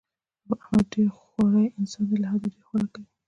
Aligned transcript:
احمد 0.59 0.85
ډېر 0.93 1.09
خوری 1.19 1.65
انسان 1.79 2.03
دی، 2.09 2.15
له 2.21 2.27
حده 2.31 2.47
ډېر 2.53 2.63
خوراک 2.67 2.89
کوي. 2.93 3.05